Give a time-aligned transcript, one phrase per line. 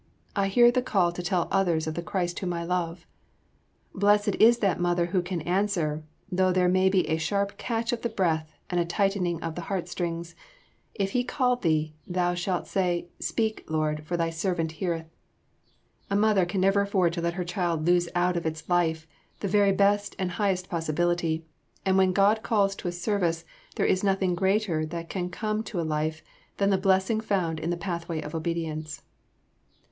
[0.35, 3.05] I hear the call to tell others of the Christ whom I love!"
[3.93, 8.01] Blessed is that mother who can answer, though there may be a sharp catch of
[8.01, 10.33] the breath and a tightening of the heart strings,
[10.95, 15.05] "If He call thee, thou shalt say, 'Speak, Lord, for thy servant heareth.'"
[16.09, 19.05] A mother can never afford to let her child lose out of its life
[19.41, 21.45] the very best and highest possibility,
[21.85, 23.45] and when God calls to a service,
[23.75, 26.23] there is nothing greater that can come to a life
[26.57, 29.03] than the blessing found in the pathway of obedience.